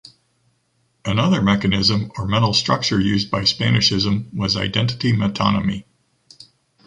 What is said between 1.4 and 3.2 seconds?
mechanism or mental structure